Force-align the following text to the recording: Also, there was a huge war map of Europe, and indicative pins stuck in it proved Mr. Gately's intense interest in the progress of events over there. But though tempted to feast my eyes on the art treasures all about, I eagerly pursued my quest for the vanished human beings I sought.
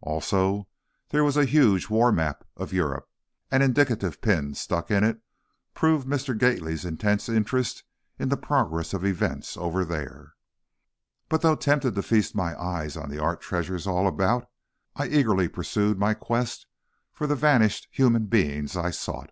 Also, 0.00 0.66
there 1.10 1.22
was 1.22 1.36
a 1.36 1.44
huge 1.44 1.88
war 1.88 2.10
map 2.10 2.42
of 2.56 2.72
Europe, 2.72 3.08
and 3.48 3.62
indicative 3.62 4.20
pins 4.20 4.58
stuck 4.58 4.90
in 4.90 5.04
it 5.04 5.20
proved 5.72 6.08
Mr. 6.08 6.36
Gately's 6.36 6.84
intense 6.84 7.28
interest 7.28 7.84
in 8.18 8.28
the 8.28 8.36
progress 8.36 8.92
of 8.92 9.04
events 9.04 9.56
over 9.56 9.84
there. 9.84 10.34
But 11.28 11.42
though 11.42 11.54
tempted 11.54 11.94
to 11.94 12.02
feast 12.02 12.34
my 12.34 12.60
eyes 12.60 12.96
on 12.96 13.08
the 13.08 13.20
art 13.20 13.40
treasures 13.40 13.86
all 13.86 14.08
about, 14.08 14.50
I 14.96 15.06
eagerly 15.06 15.46
pursued 15.46 15.96
my 15.96 16.12
quest 16.12 16.66
for 17.12 17.28
the 17.28 17.36
vanished 17.36 17.86
human 17.92 18.26
beings 18.26 18.76
I 18.76 18.90
sought. 18.90 19.30